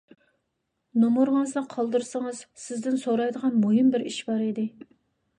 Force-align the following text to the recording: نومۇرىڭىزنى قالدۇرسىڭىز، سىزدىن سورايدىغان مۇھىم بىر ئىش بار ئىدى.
نومۇرىڭىزنى 1.01 1.61
قالدۇرسىڭىز، 1.73 2.39
سىزدىن 2.61 2.97
سورايدىغان 3.03 3.59
مۇھىم 3.65 3.91
بىر 3.97 4.05
ئىش 4.13 4.17
بار 4.31 4.41
ئىدى. 4.47 4.65